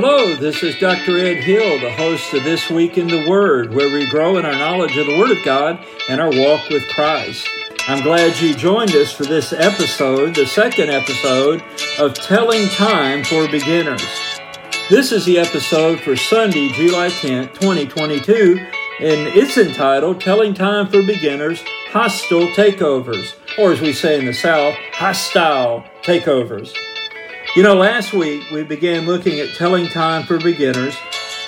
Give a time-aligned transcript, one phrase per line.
[0.00, 1.18] Hello, this is Dr.
[1.18, 4.52] Ed Hill, the host of This Week in the Word, where we grow in our
[4.52, 7.48] knowledge of the Word of God and our walk with Christ.
[7.88, 11.64] I'm glad you joined us for this episode, the second episode
[11.98, 14.00] of Telling Time for Beginners.
[14.88, 18.56] This is the episode for Sunday, July 10th, 2022,
[19.00, 24.32] and it's entitled Telling Time for Beginners Hostile Takeovers, or as we say in the
[24.32, 26.72] South, Hostile Takeovers.
[27.56, 30.96] You know, last week we began looking at telling time for beginners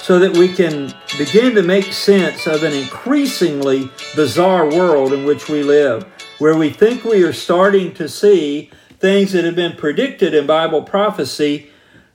[0.01, 5.49] so that we can begin to make sense of an increasingly bizarre world in which
[5.51, 6.05] we live,
[6.39, 10.83] where we think we are starting to see things that have been predicted in Bible
[10.83, 11.71] prophecy.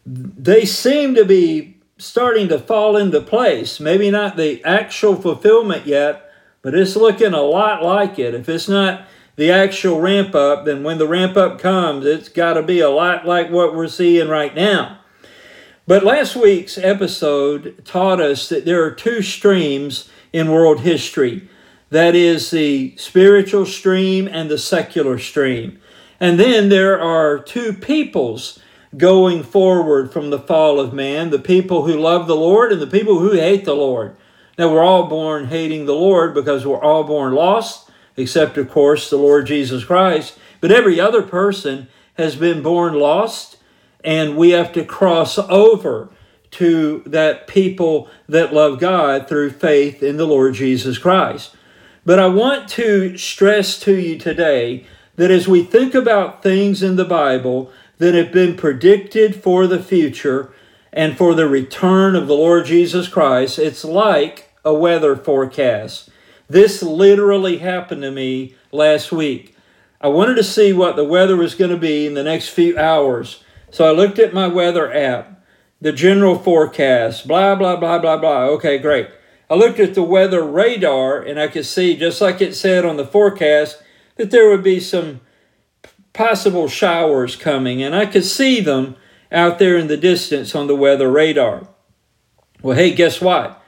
[0.05, 3.79] They seem to be starting to fall into place.
[3.79, 6.31] Maybe not the actual fulfillment yet,
[6.63, 8.33] but it's looking a lot like it.
[8.33, 12.53] If it's not the actual ramp up, then when the ramp up comes, it's got
[12.53, 14.99] to be a lot like what we're seeing right now.
[15.87, 21.47] But last week's episode taught us that there are two streams in world history
[21.89, 25.79] that is, the spiritual stream and the secular stream.
[26.19, 28.59] And then there are two peoples
[28.97, 32.87] going forward from the fall of man the people who love the Lord and the
[32.87, 34.15] people who hate the Lord.
[34.57, 37.84] Now, we're all born hating the Lord because we're all born lost
[38.17, 40.37] except, of course, the Lord Jesus Christ.
[40.61, 43.57] But every other person has been born lost,
[44.03, 46.09] and we have to cross over
[46.51, 51.55] to that people that love God through faith in the Lord Jesus Christ.
[52.05, 54.85] But I want to stress to you today
[55.15, 59.81] that as we think about things in the Bible that have been predicted for the
[59.81, 60.53] future
[60.93, 66.09] and for the return of the Lord Jesus Christ, it's like a weather forecast.
[66.47, 69.55] This literally happened to me last week.
[69.99, 72.77] I wanted to see what the weather was going to be in the next few
[72.77, 73.43] hours.
[73.71, 75.43] So I looked at my weather app,
[75.81, 78.45] the general forecast, blah, blah, blah, blah, blah.
[78.45, 79.09] Okay, great.
[79.49, 82.97] I looked at the weather radar and I could see, just like it said on
[82.97, 83.81] the forecast,
[84.17, 85.21] that there would be some
[86.13, 88.95] possible showers coming, and I could see them
[89.31, 91.67] out there in the distance on the weather radar.
[92.61, 93.61] Well, hey, guess what?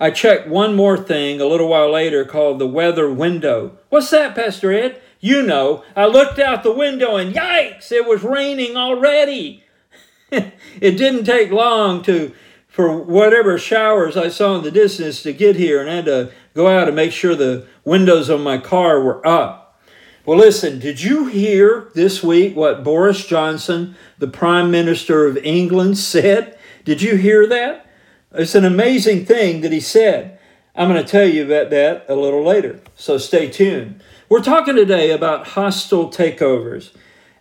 [0.00, 3.76] I checked one more thing a little while later called the weather window.
[3.90, 5.00] What's that, Pastor Ed?
[5.20, 9.62] You know, I looked out the window and yikes, it was raining already.
[10.30, 12.32] it didn't take long to
[12.66, 16.32] for whatever showers I saw in the distance to get here and I had to
[16.54, 19.78] go out and make sure the windows of my car were up.
[20.24, 25.98] Well, listen, did you hear this week what Boris Johnson, the Prime Minister of England,
[25.98, 26.56] said?
[26.84, 27.89] Did you hear that?
[28.32, 30.38] It's an amazing thing that he said.
[30.76, 34.02] I'm going to tell you about that a little later, so stay tuned.
[34.28, 36.92] We're talking today about hostile takeovers,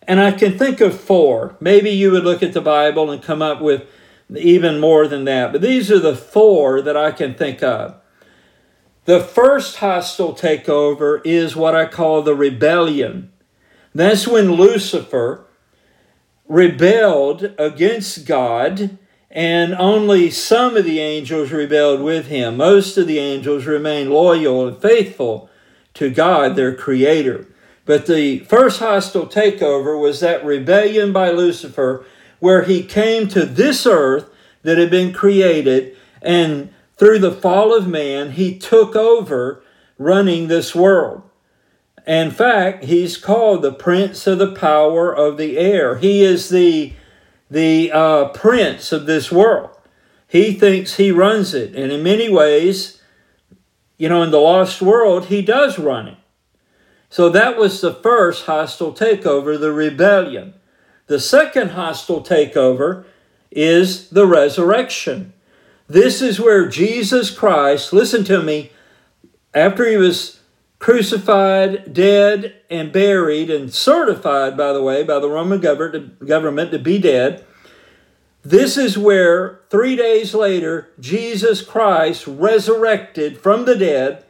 [0.08, 1.56] and I can think of four.
[1.60, 3.88] Maybe you would look at the Bible and come up with
[4.36, 7.96] even more than that, but these are the four that I can think of.
[9.06, 13.32] The first hostile takeover is what I call the rebellion.
[13.94, 15.46] That's when Lucifer
[16.48, 18.98] rebelled against God
[19.32, 22.58] and only some of the angels rebelled with him.
[22.58, 25.50] Most of the angels remained loyal and faithful
[25.96, 27.46] to God, their creator.
[27.86, 32.06] But the first hostile takeover was that rebellion by Lucifer,
[32.40, 34.30] where he came to this earth
[34.64, 39.64] that had been created, and through the fall of man, he took over
[39.98, 41.24] running this world.
[42.06, 45.98] In fact, he's called the prince of the power of the air.
[45.98, 46.94] He is the
[47.50, 49.72] the uh, prince of this world.
[50.28, 51.76] He thinks he runs it.
[51.76, 53.02] And in many ways,
[53.98, 56.18] you know, in the lost world, he does run it.
[57.10, 60.54] So that was the first hostile takeover, the rebellion.
[61.08, 63.06] The second hostile takeover
[63.50, 65.34] is the resurrection.
[65.88, 68.72] This is where Jesus Christ, listen to me,
[69.56, 70.39] after he was
[70.80, 76.98] crucified, dead, and buried, and certified, by the way, by the Roman government to be
[76.98, 77.46] dead.
[78.42, 84.24] This is where three days later, Jesus Christ resurrected from the dead,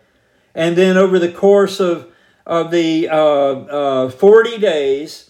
[0.56, 2.12] and then over the course of,
[2.46, 5.30] of the uh, uh, 40 days,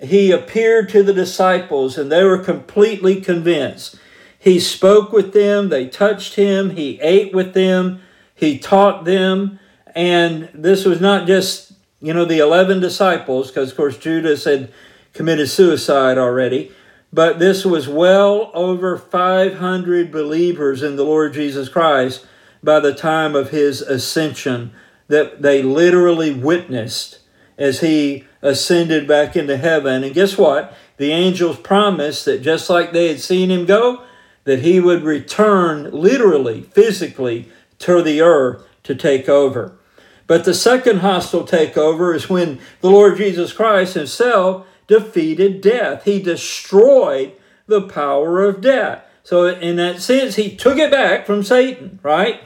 [0.00, 3.96] he appeared to the disciples, and they were completely convinced.
[4.36, 8.00] He spoke with them, they touched him, he ate with them,
[8.34, 9.60] he taught them.
[9.96, 11.72] And this was not just,
[12.02, 14.70] you know, the 11 disciples, because of course Judas had
[15.14, 16.70] committed suicide already,
[17.10, 22.26] but this was well over 500 believers in the Lord Jesus Christ
[22.62, 24.70] by the time of his ascension
[25.08, 27.20] that they literally witnessed
[27.56, 30.04] as he ascended back into heaven.
[30.04, 30.76] And guess what?
[30.98, 34.04] The angels promised that just like they had seen him go,
[34.44, 39.78] that he would return literally, physically to the earth to take over.
[40.26, 46.04] But the second hostile takeover is when the Lord Jesus Christ himself defeated death.
[46.04, 47.32] He destroyed
[47.66, 49.04] the power of death.
[49.22, 52.40] So, in that sense, he took it back from Satan, right?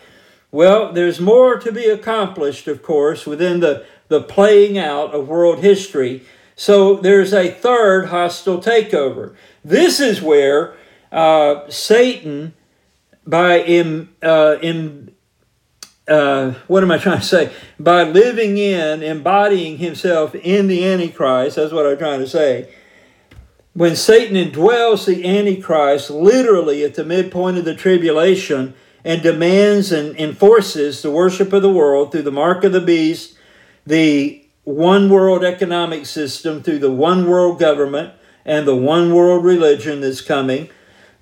[0.50, 5.58] Well, there's more to be accomplished, of course, within the, the playing out of world
[5.58, 6.22] history.
[6.56, 9.34] So, there's a third hostile takeover.
[9.62, 10.74] This is where
[11.12, 12.54] uh, Satan,
[13.26, 15.09] by in, uh, in
[16.08, 17.52] uh, what am I trying to say?
[17.78, 22.72] By living in, embodying himself in the Antichrist, that's what I'm trying to say.
[23.72, 28.74] When Satan indwells the Antichrist literally at the midpoint of the tribulation
[29.04, 33.38] and demands and enforces the worship of the world through the mark of the beast,
[33.86, 38.12] the one world economic system, through the one world government,
[38.44, 40.68] and the one world religion that's coming,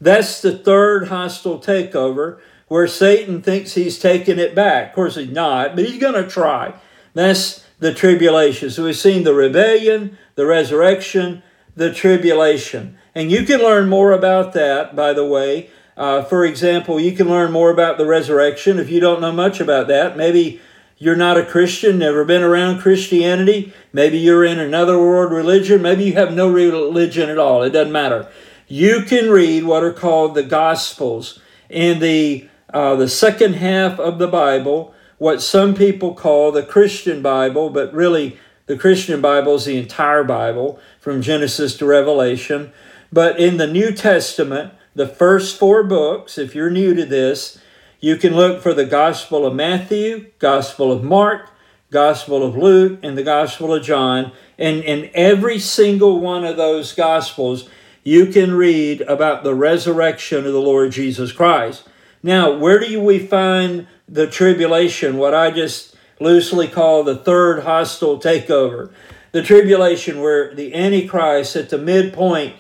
[0.01, 2.39] that's the third hostile takeover
[2.69, 4.91] where Satan thinks he's taking it back.
[4.91, 6.75] Of course, he's not, but he's going to try.
[7.15, 8.71] That's the tribulation.
[8.71, 11.43] So we've seen the rebellion, the resurrection,
[11.75, 12.99] the tribulation.
[13.15, 15.71] And you can learn more about that, by the way.
[15.97, 19.59] Uh, for example, you can learn more about the resurrection if you don't know much
[19.59, 20.17] about that.
[20.17, 20.61] Maybe
[20.97, 23.73] you're not a Christian, never been around Christianity.
[23.93, 25.83] Maybe you're in another world religion.
[25.83, 27.63] Maybe you have no religion at all.
[27.63, 28.29] It doesn't matter.
[28.69, 34.19] You can read what are called the Gospels in the uh, the second half of
[34.19, 39.65] the Bible, what some people call the Christian Bible, but really the Christian Bible is
[39.65, 42.73] the entire Bible from Genesis to Revelation.
[43.13, 47.59] But in the New Testament, the first four books, if you're new to this,
[48.01, 51.51] you can look for the Gospel of Matthew, Gospel of Mark,
[51.91, 54.33] Gospel of Luke, and the Gospel of John.
[54.59, 57.69] And in every single one of those Gospels,
[58.05, 61.89] you can read about the resurrection of the Lord Jesus Christ.
[62.23, 68.19] Now, where do we find the tribulation, what I just loosely call the third hostile
[68.19, 68.91] takeover?
[69.33, 72.57] The tribulation where the Antichrist at the midpoint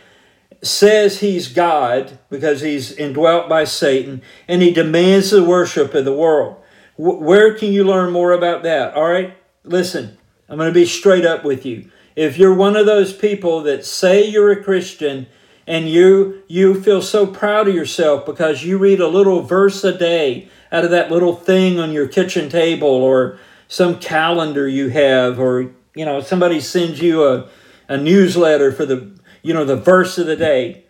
[0.62, 6.12] says he's God because he's indwelt by Satan and he demands the worship of the
[6.12, 6.56] world.
[6.96, 8.94] Where can you learn more about that?
[8.94, 10.18] All right, listen,
[10.48, 11.90] I'm going to be straight up with you.
[12.16, 15.28] If you're one of those people that say you're a Christian
[15.68, 19.96] and you you feel so proud of yourself because you read a little verse a
[19.96, 23.38] day out of that little thing on your kitchen table or
[23.68, 27.46] some calendar you have or you know somebody sends you a,
[27.86, 29.12] a newsletter for the
[29.42, 30.84] you know the verse of the day.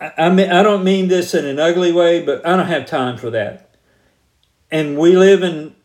[0.00, 2.86] I, I mean I don't mean this in an ugly way but I don't have
[2.86, 3.74] time for that.
[4.70, 5.76] And we live in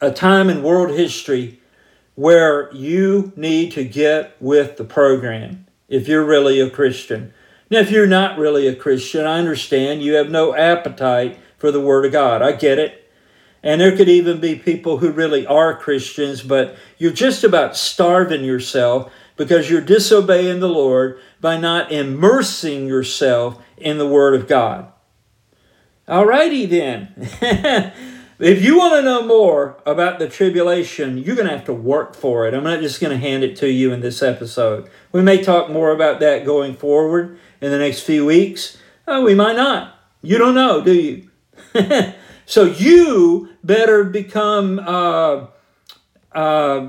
[0.00, 1.60] a time in world history
[2.14, 7.32] where you need to get with the program if you're really a Christian.
[7.70, 11.80] Now, if you're not really a Christian, I understand you have no appetite for the
[11.80, 12.42] Word of God.
[12.42, 13.10] I get it.
[13.62, 18.44] And there could even be people who really are Christians, but you're just about starving
[18.44, 24.92] yourself because you're disobeying the Lord by not immersing yourself in the Word of God.
[26.06, 27.92] Alrighty then.
[28.38, 32.14] If you want to know more about the tribulation, you're going to have to work
[32.14, 32.52] for it.
[32.52, 34.90] I'm not just going to hand it to you in this episode.
[35.16, 38.76] We may talk more about that going forward in the next few weeks.
[39.08, 39.94] Oh, we might not.
[40.20, 41.30] You don't know, do you?
[42.44, 45.46] so you better become, uh,
[46.32, 46.88] uh,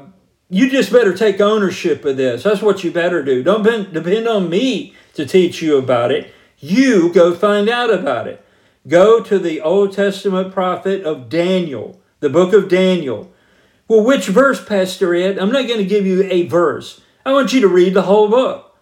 [0.50, 2.44] you just better take ownership of this.
[2.44, 3.44] That's what you better do.
[3.44, 6.34] Don't depend on me to teach you about it.
[6.60, 8.46] You go find out about it.
[8.90, 13.32] Go to the Old Testament prophet of Daniel, the book of Daniel.
[13.88, 15.40] Well, which verse, Pastor Ed?
[15.40, 17.00] I'm not going to give you a verse.
[17.28, 18.74] I want you to read the whole book.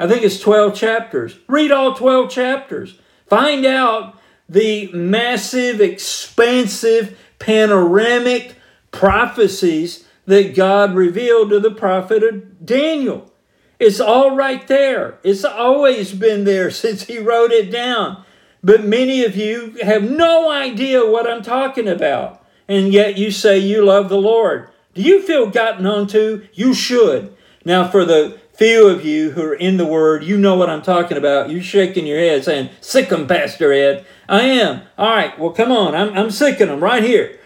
[0.00, 1.38] I think it's 12 chapters.
[1.46, 2.98] Read all 12 chapters.
[3.28, 8.56] Find out the massive, expansive, panoramic
[8.90, 13.30] prophecies that God revealed to the prophet of Daniel.
[13.78, 15.20] It's all right there.
[15.22, 18.24] It's always been there since he wrote it down.
[18.60, 22.44] But many of you have no idea what I'm talking about.
[22.66, 24.68] And yet you say you love the Lord.
[24.94, 26.48] Do you feel gotten onto?
[26.54, 27.36] You should.
[27.64, 30.82] Now, for the few of you who are in the Word, you know what I'm
[30.82, 31.50] talking about.
[31.50, 34.04] You're shaking your head saying, Sick 'em, Pastor Ed.
[34.28, 34.82] I am.
[34.96, 35.94] All right, well, come on.
[35.94, 37.38] I'm, I'm sick of them right here.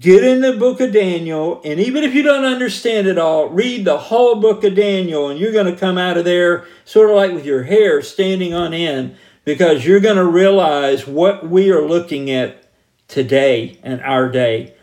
[0.00, 3.84] Get in the book of Daniel, and even if you don't understand it all, read
[3.84, 7.16] the whole book of Daniel, and you're going to come out of there sort of
[7.16, 11.82] like with your hair standing on end because you're going to realize what we are
[11.82, 12.62] looking at
[13.08, 14.74] today and our day.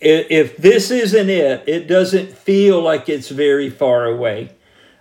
[0.00, 4.50] If this isn't it, it doesn't feel like it's very far away.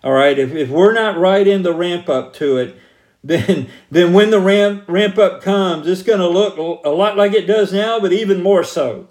[0.03, 2.77] All right, if, if we're not right in the ramp up to it,
[3.23, 7.33] then then when the ramp ramp up comes, it's going to look a lot like
[7.33, 9.07] it does now, but even more so.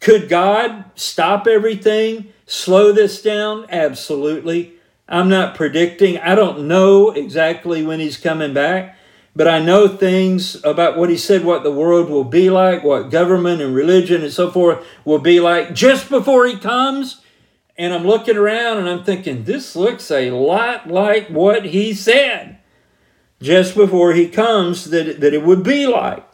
[0.00, 3.66] Could God stop everything, slow this down?
[3.70, 4.74] Absolutely.
[5.08, 6.18] I'm not predicting.
[6.18, 8.95] I don't know exactly when he's coming back,
[9.36, 13.10] but I know things about what he said, what the world will be like, what
[13.10, 17.20] government and religion and so forth will be like just before he comes.
[17.76, 22.60] And I'm looking around and I'm thinking, this looks a lot like what he said
[23.42, 26.26] just before he comes that, that it would be like.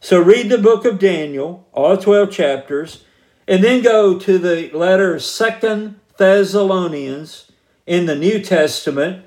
[0.00, 3.04] So read the book of Daniel, all 12 chapters,
[3.48, 7.50] and then go to the letter Second Thessalonians
[7.86, 9.24] in the New Testament,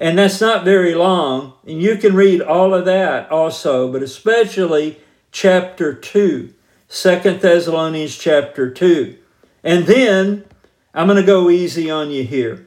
[0.00, 1.52] and that's not very long.
[1.66, 4.98] And you can read all of that also, but especially
[5.30, 6.54] chapter 2,
[6.88, 9.18] Second Thessalonians chapter 2.
[9.62, 10.46] And then
[10.94, 12.66] I'm going to go easy on you here.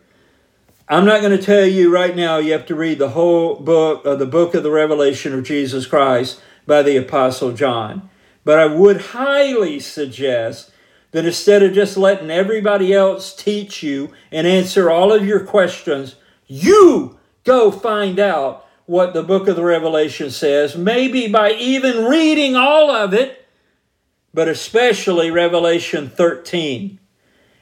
[0.87, 4.05] I'm not going to tell you right now you have to read the whole book
[4.05, 8.09] of the book of the Revelation of Jesus Christ by the Apostle John.
[8.45, 10.71] But I would highly suggest
[11.11, 16.15] that instead of just letting everybody else teach you and answer all of your questions,
[16.47, 22.55] you go find out what the book of the Revelation says, maybe by even reading
[22.55, 23.45] all of it,
[24.33, 26.99] but especially Revelation 13.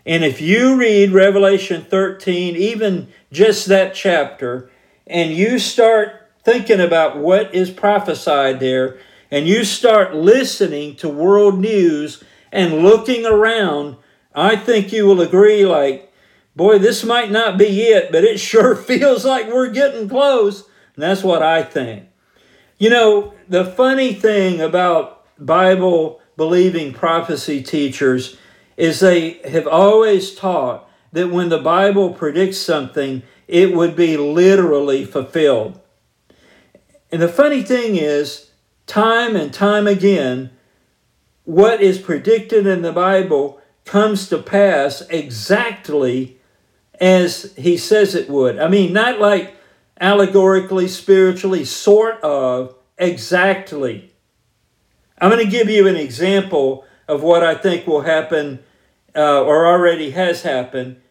[0.05, 4.71] And if you read Revelation 13, even just that chapter,
[5.05, 8.97] and you start thinking about what is prophesied there,
[9.29, 13.97] and you start listening to world news and looking around,
[14.33, 16.10] I think you will agree like,
[16.55, 20.63] boy, this might not be it, but it sure feels like we're getting close.
[20.95, 22.07] And that's what I think.
[22.77, 28.37] You know, the funny thing about Bible believing prophecy teachers
[28.77, 35.05] is they have always taught that when the Bible predicts something, it would be literally
[35.05, 35.79] fulfilled.
[37.11, 38.51] And the funny thing is,
[38.87, 40.51] time and time again,
[41.43, 46.39] what is predicted in the Bible comes to pass exactly
[47.01, 48.59] as he says it would.
[48.59, 49.55] I mean, not like
[49.99, 54.13] allegorically, spiritually, sort of, exactly.
[55.19, 58.59] I'm going to give you an example of what I think will happen
[59.15, 61.01] uh, or already has happened.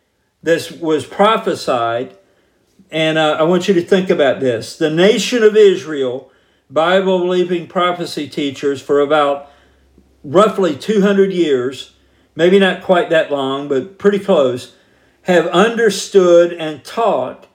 [0.42, 2.16] This was prophesied,
[2.90, 4.76] and uh, I want you to think about this.
[4.76, 6.30] The nation of Israel,
[6.70, 9.50] Bible believing prophecy teachers for about
[10.22, 11.94] roughly 200 years,
[12.34, 14.74] maybe not quite that long, but pretty close,
[15.22, 17.46] have understood and taught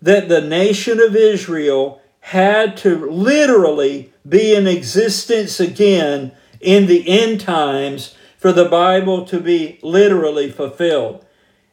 [0.00, 7.40] that the nation of Israel had to literally be in existence again in the end
[7.40, 11.24] times for the Bible to be literally fulfilled.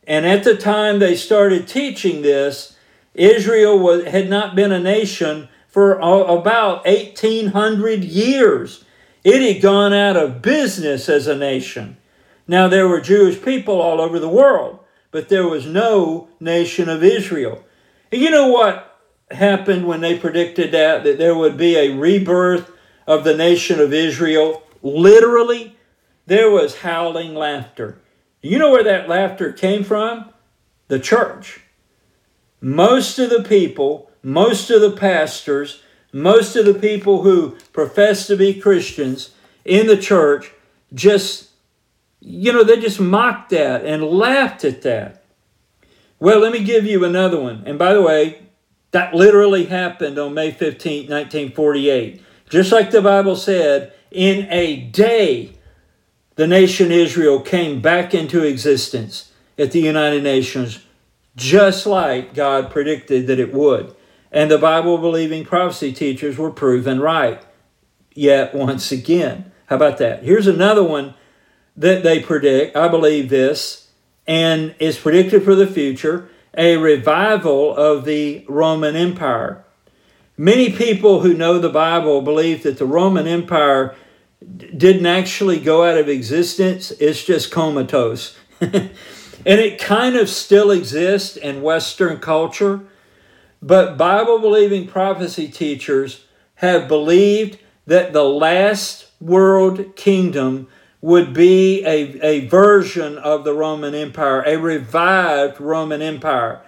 [0.07, 2.77] And at the time they started teaching this,
[3.13, 8.85] Israel was, had not been a nation for about 1800 years.
[9.23, 11.97] It had gone out of business as a nation.
[12.47, 14.79] Now, there were Jewish people all over the world,
[15.15, 17.63] but there was no nation of Israel.
[18.11, 18.99] And you know what
[19.31, 21.05] happened when they predicted that?
[21.05, 22.69] That there would be a rebirth
[23.07, 24.63] of the nation of Israel?
[24.81, 25.77] Literally,
[26.25, 28.01] there was howling laughter.
[28.41, 30.33] You know where that laughter came from?
[30.89, 31.61] The church.
[32.59, 35.81] Most of the people, most of the pastors,
[36.11, 39.29] most of the people who profess to be Christians
[39.63, 40.51] in the church
[40.93, 41.51] just,
[42.25, 45.23] you know, they just mocked that and laughed at that.
[46.19, 47.63] Well, let me give you another one.
[47.67, 48.47] And by the way,
[48.91, 52.21] that literally happened on May 15, 1948.
[52.49, 55.53] Just like the Bible said, in a day
[56.35, 60.79] the nation Israel came back into existence at the United Nations
[61.35, 63.95] just like God predicted that it would.
[64.31, 67.41] And the Bible believing prophecy teachers were proven right.
[68.13, 70.23] Yet, once again, how about that?
[70.23, 71.13] Here's another one
[71.77, 72.75] that they predict.
[72.75, 73.89] I believe this,
[74.27, 79.63] and is predicted for the future a revival of the Roman Empire.
[80.37, 83.95] Many people who know the Bible believe that the Roman Empire
[84.55, 88.37] didn't actually go out of existence, it's just comatose.
[88.61, 88.91] and
[89.45, 92.81] it kind of still exists in Western culture,
[93.61, 100.67] but Bible believing prophecy teachers have believed that the last world kingdom
[101.05, 106.61] would be a, a version of the Roman Empire, a revived Roman Empire,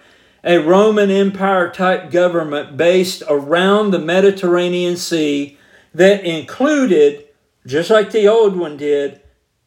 [0.44, 5.58] a Roman Empire type government based around the Mediterranean Sea
[5.92, 7.24] that included
[7.66, 9.20] just like the old one did,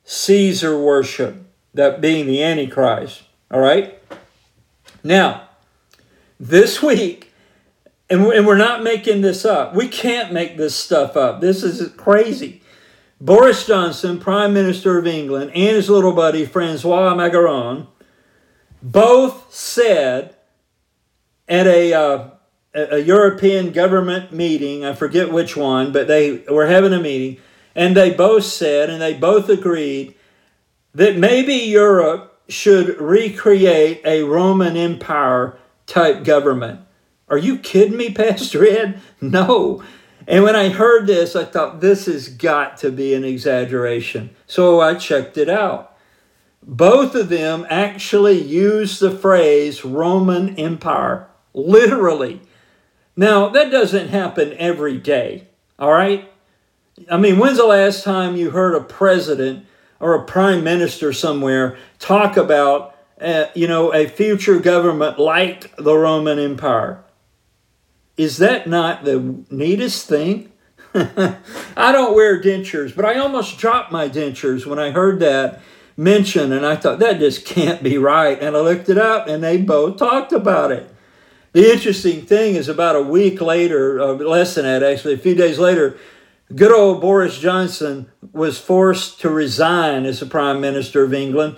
[0.05, 1.35] Caesar worship,
[1.73, 3.23] that being the Antichrist.
[3.51, 3.99] All right?
[5.03, 5.49] Now,
[6.39, 7.33] this week,
[8.09, 9.75] And we're not making this up.
[9.75, 11.41] We can't make this stuff up.
[11.41, 12.60] This is crazy.
[13.21, 17.85] Boris Johnson, Prime Minister of England, and his little buddy Francois Mazarin
[18.81, 20.35] both said
[21.47, 22.29] at a, uh,
[22.73, 27.37] a European government meeting, I forget which one, but they were having a meeting,
[27.75, 30.15] and they both said, and they both agreed,
[30.95, 36.81] that maybe Europe should recreate a Roman Empire type government.
[37.29, 38.99] Are you kidding me, Pastor Ed?
[39.21, 39.83] No.
[40.27, 44.31] And when I heard this, I thought this has got to be an exaggeration.
[44.45, 45.95] So I checked it out.
[46.63, 52.41] Both of them actually use the phrase Roman Empire, literally.
[53.15, 55.47] Now, that doesn't happen every day,
[55.79, 56.31] all right?
[57.09, 59.65] I mean, when's the last time you heard a president
[59.99, 65.97] or a prime minister somewhere talk about, uh, you know, a future government like the
[65.97, 67.03] Roman Empire?
[68.17, 70.51] Is that not the neatest thing?
[70.93, 75.61] I don't wear dentures, but I almost dropped my dentures when I heard that
[75.95, 78.41] mentioned, and I thought that just can't be right.
[78.41, 80.93] And I looked it up, and they both talked about it.
[81.53, 85.35] The interesting thing is, about a week later, uh, less than that actually, a few
[85.35, 85.97] days later,
[86.55, 91.57] good old Boris Johnson was forced to resign as the Prime Minister of England,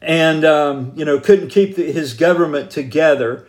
[0.00, 3.46] and um, you know couldn't keep the, his government together.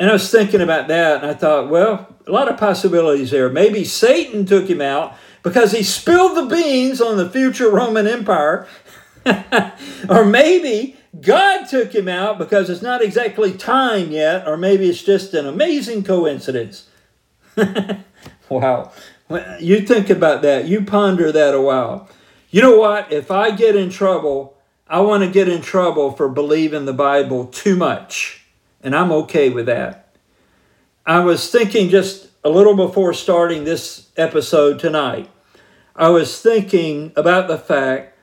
[0.00, 3.50] And I was thinking about that, and I thought, well, a lot of possibilities there.
[3.50, 8.66] Maybe Satan took him out because he spilled the beans on the future Roman Empire.
[10.08, 15.02] or maybe God took him out because it's not exactly time yet, or maybe it's
[15.02, 16.88] just an amazing coincidence.
[18.48, 18.92] wow.
[19.60, 20.66] You think about that.
[20.66, 22.08] You ponder that a while.
[22.48, 23.12] You know what?
[23.12, 24.56] If I get in trouble,
[24.88, 28.39] I want to get in trouble for believing the Bible too much
[28.82, 30.14] and I'm okay with that.
[31.06, 35.28] I was thinking just a little before starting this episode tonight,
[35.94, 38.16] I was thinking about the fact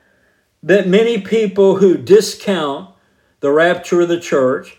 [0.62, 2.90] that many people who discount
[3.40, 4.76] the rapture of the church,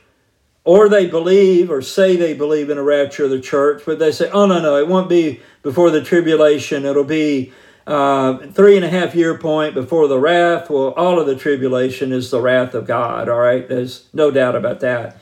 [0.66, 4.12] or they believe or say they believe in a rapture of the church, but they
[4.12, 6.86] say, oh, no, no, it won't be before the tribulation.
[6.86, 7.54] It'll be
[7.88, 10.70] uh, three and a half year point before the wrath.
[10.70, 13.68] Well, all of the tribulation is the wrath of God, all right?
[13.68, 15.18] There's no doubt about that.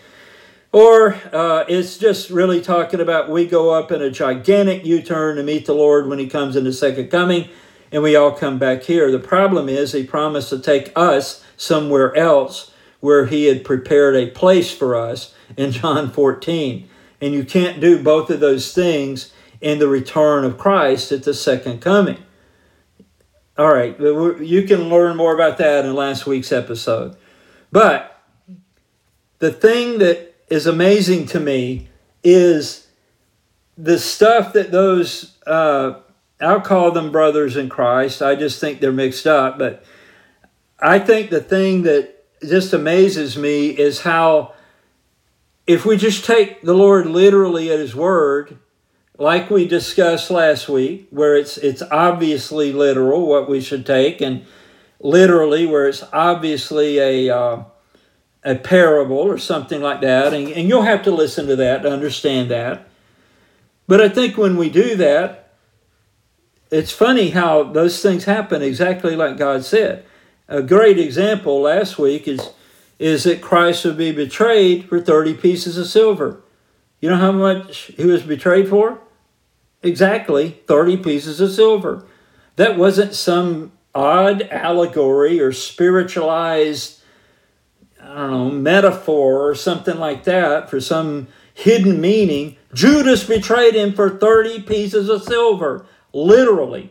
[0.78, 5.38] Or uh, it's just really talking about we go up in a gigantic U turn
[5.38, 7.50] to meet the Lord when He comes in the second coming,
[7.92, 9.12] and we all come back here.
[9.12, 14.30] The problem is He promised to take us somewhere else where He had prepared a
[14.30, 16.88] place for us in John 14.
[17.22, 21.34] And you can't do both of those things in the return of Christ at the
[21.34, 22.22] second coming.
[23.58, 27.18] All right, you can learn more about that in last week's episode.
[27.72, 28.22] But
[29.40, 31.88] the thing that is amazing to me
[32.24, 32.88] is
[33.78, 36.00] the stuff that those uh,
[36.40, 38.22] I'll call them brothers in Christ.
[38.22, 39.84] I just think they're mixed up, but
[40.80, 44.54] I think the thing that just amazes me is how
[45.66, 48.58] if we just take the Lord literally at his word,
[49.18, 54.46] like we discussed last week, where it's it's obviously literal what we should take, and
[55.00, 57.64] literally where it's obviously a uh,
[58.44, 61.92] a parable or something like that, and, and you'll have to listen to that to
[61.92, 62.88] understand that.
[63.88, 65.54] But I think when we do that,
[66.70, 70.06] it's funny how those things happen exactly like God said.
[70.50, 72.52] A great example last week is,
[73.00, 76.42] is that Christ would be betrayed for 30 pieces of silver.
[77.00, 79.00] You know how much he was betrayed for?
[79.84, 82.06] Exactly 30 pieces of silver.
[82.56, 86.97] That wasn't some odd allegory or spiritualized
[88.18, 92.58] I don't know, metaphor or something like that for some hidden meaning.
[92.74, 96.90] Judas betrayed him for 30 pieces of silver, literally.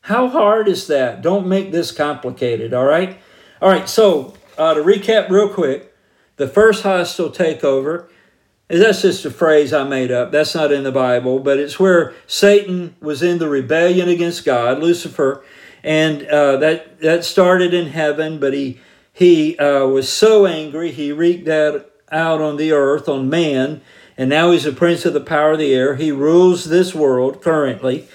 [0.00, 1.20] How hard is that?
[1.20, 3.20] Don't make this complicated, all right?
[3.60, 5.94] All right, so uh, to recap real quick,
[6.36, 8.08] the first hostile takeover,
[8.68, 10.32] that's just a phrase I made up.
[10.32, 14.78] That's not in the Bible, but it's where Satan was in the rebellion against God,
[14.78, 15.44] Lucifer,
[15.84, 18.80] and uh, that, that started in heaven, but he
[19.12, 23.80] he uh, was so angry, he wreaked that out on the earth, on man,
[24.16, 25.96] and now he's a prince of the power of the air.
[25.96, 28.08] He rules this world currently.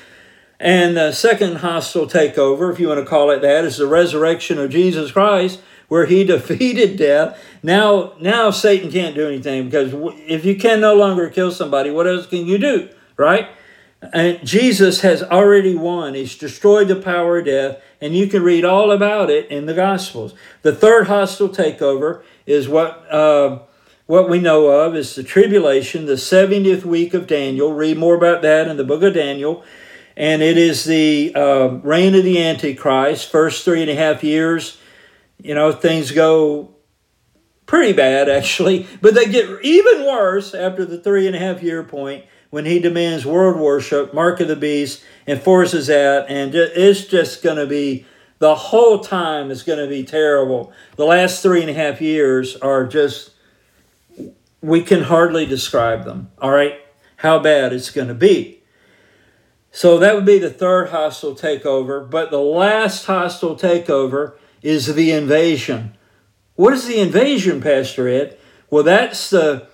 [0.59, 4.57] And the second hostile takeover, if you want to call it that, is the resurrection
[4.57, 7.39] of Jesus Christ, where he defeated death.
[7.61, 9.91] Now, now Satan can't do anything because
[10.27, 13.49] if you can no longer kill somebody, what else can you do, right?
[14.01, 16.13] And Jesus has already won.
[16.13, 19.73] He's destroyed the power of death, and you can read all about it in the
[19.73, 20.35] Gospels.
[20.61, 23.59] The third hostile takeover is what uh,
[24.05, 27.73] what we know of is the tribulation, the 70th week of Daniel.
[27.73, 29.63] Read more about that in the book of Daniel.
[30.15, 34.79] And it is the uh, reign of the Antichrist, first three and a half years.
[35.37, 36.73] You know, things go
[37.65, 41.83] pretty bad, actually, but they get even worse after the three and a half year
[41.83, 46.27] point when he demands world worship, mark of the beast, and forces that.
[46.29, 48.05] And it's just going to be
[48.39, 50.71] the whole time is going to be terrible.
[50.95, 53.31] The last three and a half years are just,
[54.61, 56.79] we can hardly describe them, all right?
[57.17, 58.61] How bad it's going to be.
[59.71, 62.07] So that would be the third hostile takeover.
[62.09, 65.97] But the last hostile takeover is the invasion.
[66.55, 68.37] What is the invasion, Pastor Ed?
[68.69, 69.67] Well, that's the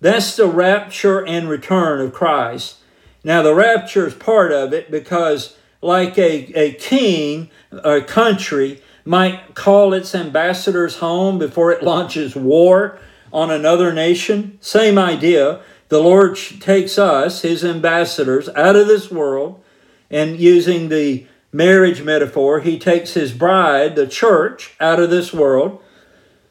[0.00, 2.76] that's the rapture and return of Christ.
[3.24, 9.54] Now, the rapture is part of it because, like a, a king a country might
[9.54, 12.98] call its ambassadors home before it launches war
[13.32, 14.58] on another nation.
[14.60, 15.60] Same idea.
[15.88, 19.62] The Lord takes us, his ambassadors, out of this world,
[20.10, 25.80] and using the marriage metaphor, he takes his bride, the church, out of this world.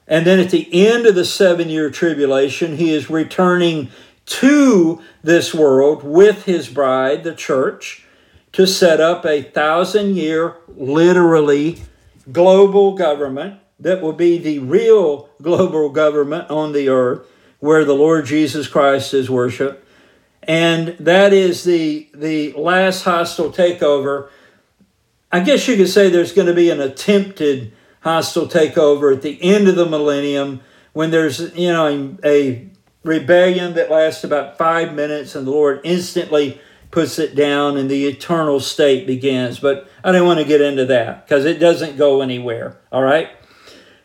[0.07, 3.89] And then at the end of the seven year tribulation, he is returning
[4.25, 8.05] to this world with his bride, the church
[8.51, 11.81] to set up a thousand year, literally,
[12.31, 17.27] global government that will be the real global government on the earth
[17.59, 19.85] where the Lord Jesus Christ is worshiped.
[20.43, 24.29] And that is the, the last hostile takeover.
[25.31, 27.73] I guess you could say there's going to be an attempted
[28.05, 30.61] hostile takeover at the end of the millennium
[30.93, 32.69] when there's, you know, a
[33.03, 38.05] rebellion that lasts about five minutes and the Lord instantly puts it down and the
[38.05, 39.57] eternal state begins.
[39.57, 42.77] But I don't want to get into that because it doesn't go anywhere.
[42.91, 43.29] All right?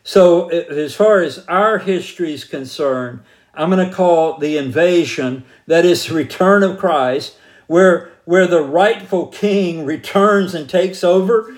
[0.03, 3.19] So, as far as our history is concerned,
[3.53, 7.37] I'm going to call the invasion, that is the return of Christ,
[7.67, 11.55] where, where the rightful king returns and takes over.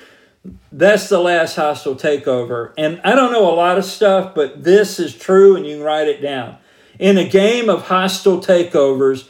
[0.71, 2.73] That's the last hostile takeover.
[2.77, 5.85] And I don't know a lot of stuff, but this is true and you can
[5.85, 6.57] write it down.
[6.99, 9.27] In a game of hostile takeovers,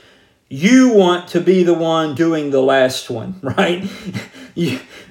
[0.50, 3.90] you want to be the one doing the last one, right?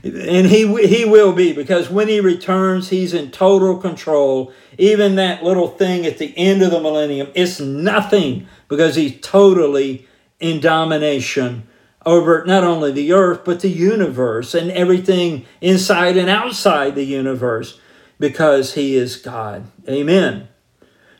[0.05, 4.53] and he he will be because when he returns, he's in total control.
[4.79, 10.07] Even that little thing at the end of the millennium, it's nothing because he's totally
[10.39, 11.67] in domination
[12.05, 17.81] over not only the earth but the universe and everything inside and outside the universe
[18.19, 19.65] because he is God.
[19.89, 20.49] Amen.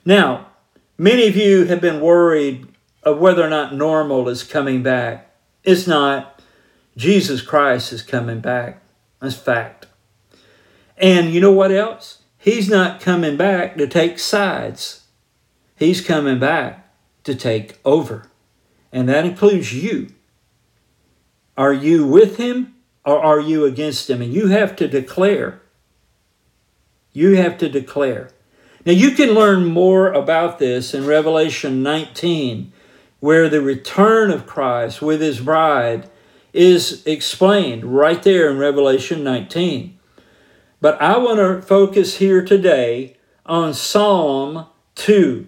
[0.05, 0.49] Now,
[0.99, 2.67] many of you have been worried
[3.03, 5.35] of whether or not normal is coming back.
[5.65, 6.41] It's not.
[6.97, 8.83] Jesus Christ is coming back.
[9.21, 9.87] That's fact.
[10.97, 12.23] And you know what else?
[12.39, 15.05] He's not coming back to take sides.
[15.77, 16.93] He's coming back
[17.25, 18.27] to take over.
[18.93, 20.11] And that includes you.
[21.57, 24.23] Are you with him or are you against him?
[24.23, 25.61] And you have to declare.
[27.13, 28.31] You have to declare.
[28.85, 32.73] Now, you can learn more about this in Revelation 19
[33.21, 36.11] where the return of Christ with his bride
[36.53, 39.97] is explained right there in Revelation 19.
[40.81, 45.47] But I want to focus here today on Psalm 2.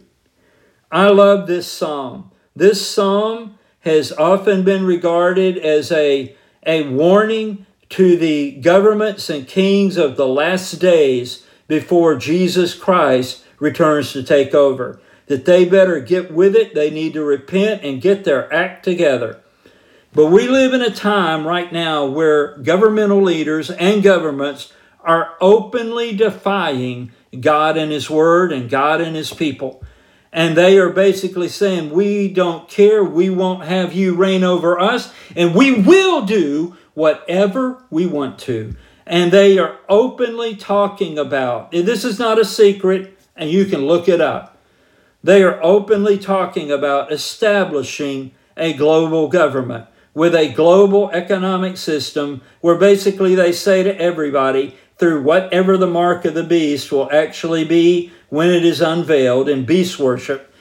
[0.93, 2.31] I love this psalm.
[2.55, 6.35] This psalm has often been regarded as a,
[6.67, 14.13] a warning to the governments and kings of the last days before Jesus Christ returns
[14.13, 16.75] to take over that they better get with it.
[16.75, 19.41] They need to repent and get their act together.
[20.13, 26.15] But we live in a time right now where governmental leaders and governments are openly
[26.17, 29.83] defying God and His Word and God and His people.
[30.35, 33.05] And they are basically saying, We don't care.
[33.05, 35.15] We won't have you reign over us.
[35.37, 38.75] And we will do whatever we want to.
[39.07, 44.09] And they are openly talking about this is not a secret, and you can look
[44.09, 44.59] it up.
[45.23, 52.77] They are openly talking about establishing a global government with a global economic system where
[52.77, 58.13] basically they say to everybody, through whatever the mark of the beast will actually be
[58.29, 60.53] when it is unveiled in beast worship.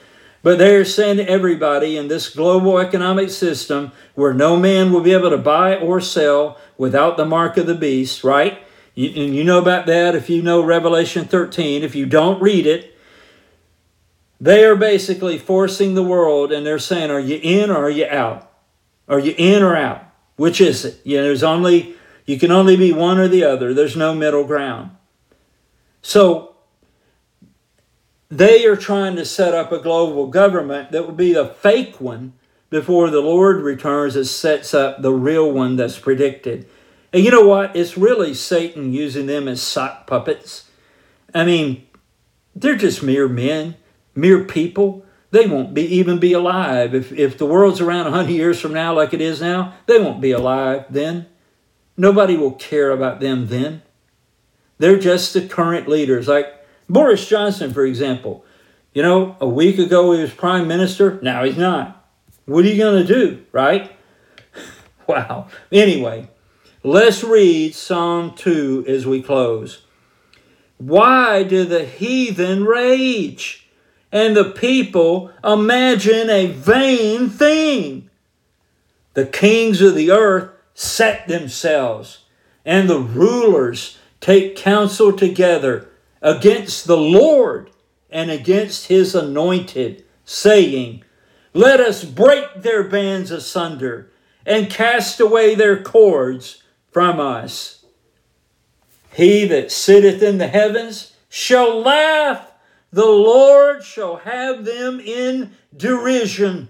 [0.42, 5.14] But they're saying to everybody in this global economic system where no man will be
[5.14, 8.58] able to buy or sell without the mark of the beast, right?
[8.94, 11.82] You, and you know about that if you know Revelation 13.
[11.82, 12.96] If you don't read it,
[14.40, 18.06] they are basically forcing the world and they're saying, Are you in or are you
[18.06, 18.52] out?
[19.08, 20.04] Are you in or out?
[20.36, 21.00] Which is it?
[21.04, 21.94] You know, there's only,
[22.26, 23.74] you can only be one or the other.
[23.74, 24.90] There's no middle ground.
[26.02, 26.54] So,
[28.30, 32.32] They are trying to set up a global government that will be the fake one
[32.68, 36.66] before the Lord returns and sets up the real one that's predicted.
[37.12, 37.76] And you know what?
[37.76, 40.68] It's really Satan using them as sock puppets.
[41.32, 41.86] I mean,
[42.56, 43.76] they're just mere men,
[44.16, 45.06] mere people.
[45.30, 46.94] They won't be even be alive.
[46.94, 50.20] If, if the world's around 100 years from now like it is now, they won't
[50.20, 51.26] be alive then.
[51.96, 53.82] Nobody will care about them then.
[54.78, 56.28] They're just the current leaders.
[56.28, 56.46] Like
[56.88, 58.44] Boris Johnson, for example.
[58.92, 61.18] You know, a week ago he was prime minister.
[61.22, 62.06] Now he's not.
[62.46, 63.92] What are you going to do, right?
[65.06, 65.48] wow.
[65.72, 66.28] Anyway,
[66.82, 69.82] let's read Psalm 2 as we close.
[70.76, 73.68] Why do the heathen rage
[74.12, 78.10] and the people imagine a vain thing?
[79.14, 82.24] The kings of the earth set themselves,
[82.64, 85.88] and the rulers take counsel together
[86.20, 87.70] against the Lord
[88.10, 91.04] and against his anointed, saying,
[91.52, 94.10] Let us break their bands asunder
[94.44, 97.84] and cast away their cords from us.
[99.12, 102.50] He that sitteth in the heavens shall laugh,
[102.92, 106.68] the Lord shall have them in derision.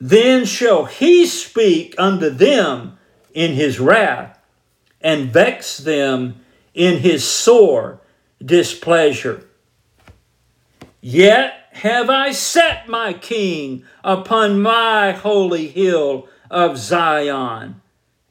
[0.00, 2.98] Then shall he speak unto them
[3.32, 4.38] in his wrath,
[5.00, 8.00] and vex them in his sore
[8.44, 9.46] displeasure.
[11.00, 17.80] Yet have I set my king upon my holy hill of Zion.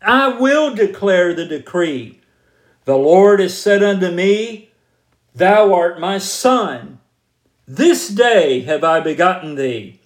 [0.02, 2.20] I will declare the decree.
[2.86, 4.72] The Lord has said unto me,
[5.36, 7.00] Thou art my son.
[7.68, 10.00] This day have I begotten thee.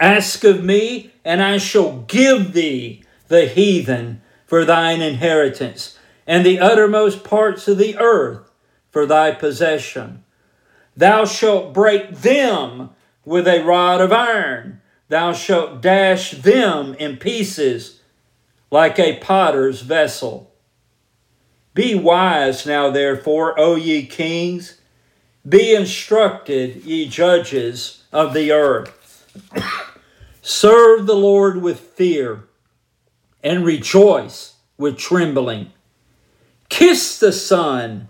[0.00, 6.58] Ask of me, and I shall give thee the heathen for thine inheritance, and the
[6.58, 8.50] uttermost parts of the earth
[8.90, 10.24] for thy possession.
[10.96, 12.90] Thou shalt break them
[13.26, 14.80] with a rod of iron.
[15.08, 18.00] Thou shalt dash them in pieces
[18.70, 20.52] like a potter's vessel.
[21.74, 24.80] Be wise now, therefore, O ye kings.
[25.46, 28.96] Be instructed, ye judges of the earth.
[30.42, 32.44] Serve the Lord with fear
[33.42, 35.72] and rejoice with trembling.
[36.68, 38.08] Kiss the Son,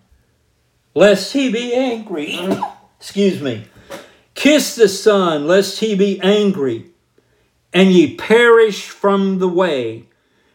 [0.95, 2.39] lest he be angry.
[3.01, 3.67] Excuse me.
[4.35, 6.87] Kiss the Son, lest he be angry,
[7.73, 10.07] and ye perish from the way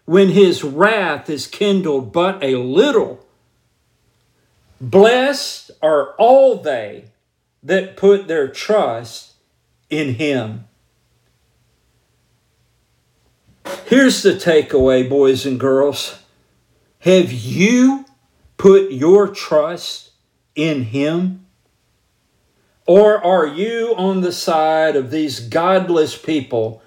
[0.05, 3.25] when his wrath is kindled but a little.
[4.79, 7.05] Blessed are all they
[7.63, 9.33] that put their trust
[9.89, 10.65] in him.
[13.85, 16.19] Here's the takeaway, boys and girls.
[16.99, 18.05] Have you
[18.57, 20.11] put your trust
[20.55, 21.45] in him?
[22.87, 26.81] Or are you on the side of these godless people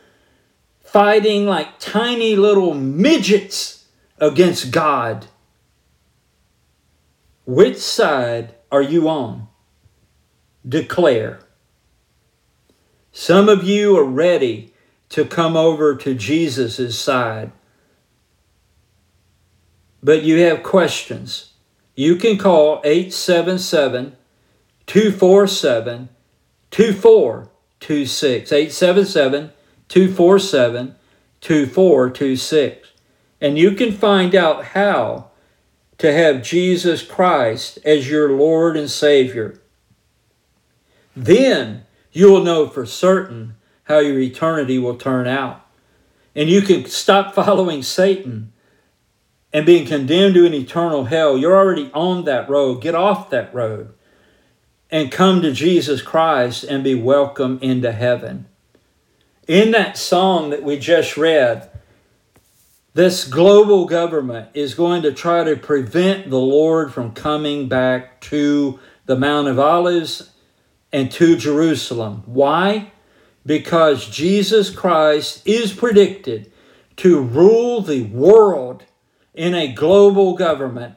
[0.89, 3.85] fighting like tiny little midgets
[4.19, 5.27] against God.
[7.45, 9.49] Which side are you on?
[10.67, 11.41] Declare.
[13.13, 14.68] Some of you are ready
[15.11, 17.53] to come over to Jesus' side,
[20.03, 21.53] but you have questions.
[21.95, 24.17] You can call 877
[24.87, 26.09] 247
[26.71, 28.53] 2426.
[28.53, 29.53] 877
[29.89, 30.95] 247
[31.41, 32.89] 2426.
[33.41, 35.31] And you can find out how
[35.99, 39.61] to have Jesus Christ as your Lord and Savior.
[41.17, 43.57] Then you'll know for certain
[43.89, 45.67] how your eternity will turn out.
[46.35, 48.53] And you can stop following Satan
[49.53, 51.37] and being condemned to an eternal hell.
[51.37, 52.83] You're already on that road.
[52.83, 53.95] Get off that road
[54.91, 58.47] and come to Jesus Christ and be welcome into heaven.
[59.47, 61.71] In that song that we just read,
[62.95, 68.79] this global government is going to try to prevent the Lord from coming back to
[69.07, 70.31] the Mount of Olives
[70.93, 72.23] and to Jerusalem.
[72.27, 72.91] Why?
[73.49, 76.53] Because Jesus Christ is predicted
[76.99, 78.85] to rule the world
[79.33, 80.97] in a global government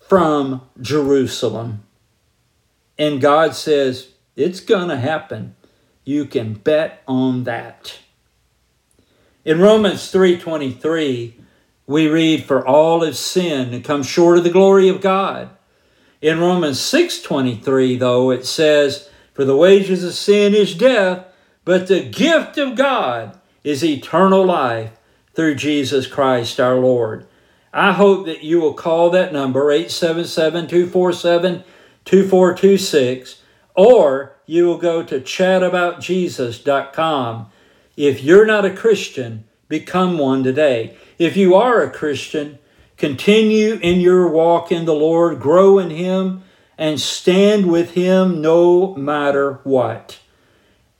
[0.00, 1.84] from Jerusalem.
[2.98, 5.54] And God says, it's going to happen.
[6.02, 8.00] You can bet on that.
[9.44, 11.34] In Romans 3:23,
[11.86, 15.50] we read for all have sinned and come short of the glory of God.
[16.20, 21.24] In Romans 6:23 though it says for the wages of sin is death,
[21.64, 24.90] but the gift of God is eternal life
[25.34, 27.26] through Jesus Christ our Lord.
[27.72, 31.64] I hope that you will call that number 877 247
[32.04, 33.40] 2426,
[33.74, 37.50] or you will go to chataboutjesus.com.
[37.96, 40.96] If you're not a Christian, become one today.
[41.18, 42.58] If you are a Christian,
[42.96, 46.42] continue in your walk in the Lord, grow in Him,
[46.82, 50.18] and stand with Him no matter what.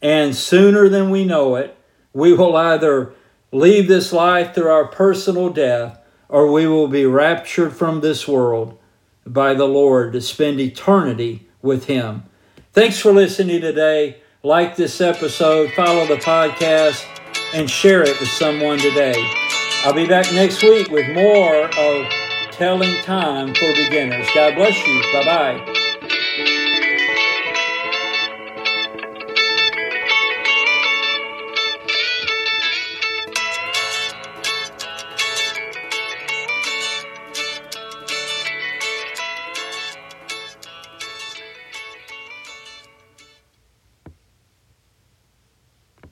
[0.00, 1.76] And sooner than we know it,
[2.12, 3.14] we will either
[3.50, 8.78] leave this life through our personal death or we will be raptured from this world
[9.26, 12.22] by the Lord to spend eternity with Him.
[12.72, 14.18] Thanks for listening today.
[14.44, 17.04] Like this episode, follow the podcast,
[17.52, 19.16] and share it with someone today.
[19.84, 22.21] I'll be back next week with more of
[22.52, 24.28] Telling Time for Beginners.
[24.34, 25.02] God bless you.
[25.12, 25.81] Bye bye.